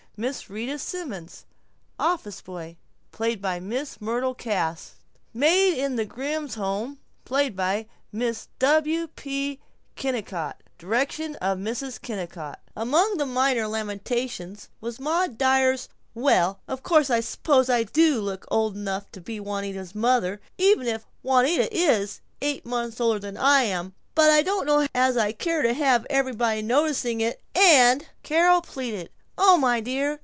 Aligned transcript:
Miss 0.17 0.51
Rita 0.51 0.77
Simons 0.77 1.45
Office 1.97 2.41
boy........ 2.41 2.77
Miss 3.61 3.99
Myrtle 3.99 4.35
Cass 4.35 4.97
Maid 5.33 5.79
in 5.79 5.95
the 5.95 6.05
Grimms' 6.05 6.53
home.... 6.55 6.99
Mrs. 7.25 8.47
W. 8.59 9.07
P. 9.15 9.59
Kennicott 9.95 10.61
Direction 10.77 11.35
of 11.37 11.57
Mrs. 11.57 11.99
Kennicott 11.99 12.59
Among 12.75 13.17
the 13.17 13.25
minor 13.25 13.65
lamentations 13.67 14.69
was 14.79 14.99
Maud 14.99 15.39
Dyer's 15.39 15.89
"Well 16.13 16.59
of 16.67 16.83
course 16.83 17.09
I 17.09 17.19
suppose 17.21 17.67
I 17.67 17.85
look 17.95 18.45
old 18.51 18.75
enough 18.75 19.09
to 19.13 19.21
be 19.21 19.39
Juanita's 19.39 19.95
mother, 19.95 20.39
even 20.57 20.85
if 20.85 21.07
Juanita 21.23 21.67
is 21.75 22.21
eight 22.43 22.63
months 22.65 23.01
older 23.01 23.17
than 23.19 23.37
I 23.37 23.63
am, 23.63 23.95
but 24.13 24.29
I 24.29 24.43
don't 24.43 24.67
know 24.67 24.85
as 24.93 25.17
I 25.17 25.31
care 25.31 25.63
to 25.63 25.73
have 25.73 26.05
everybody 26.11 26.61
noticing 26.61 27.21
it 27.21 27.41
and" 27.55 28.05
Carol 28.23 28.61
pleaded, 28.61 29.09
"Oh, 29.37 29.57
my 29.57 29.79
DEAR! 29.79 30.19